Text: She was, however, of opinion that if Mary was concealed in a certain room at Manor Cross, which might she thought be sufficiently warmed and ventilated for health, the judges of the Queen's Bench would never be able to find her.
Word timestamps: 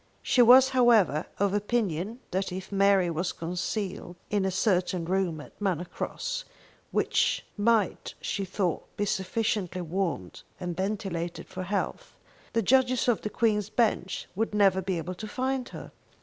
She 0.23 0.41
was, 0.41 0.69
however, 0.69 1.27
of 1.37 1.53
opinion 1.53 2.21
that 2.31 2.51
if 2.51 2.71
Mary 2.71 3.11
was 3.11 3.31
concealed 3.33 4.15
in 4.31 4.45
a 4.45 4.49
certain 4.49 5.05
room 5.05 5.39
at 5.39 5.61
Manor 5.61 5.85
Cross, 5.85 6.43
which 6.89 7.45
might 7.55 8.15
she 8.19 8.43
thought 8.43 8.97
be 8.97 9.05
sufficiently 9.05 9.81
warmed 9.81 10.41
and 10.59 10.75
ventilated 10.75 11.47
for 11.47 11.61
health, 11.61 12.15
the 12.53 12.63
judges 12.63 13.07
of 13.07 13.21
the 13.21 13.29
Queen's 13.29 13.69
Bench 13.69 14.27
would 14.35 14.55
never 14.55 14.81
be 14.81 14.97
able 14.97 15.13
to 15.13 15.27
find 15.27 15.69
her. 15.69 15.91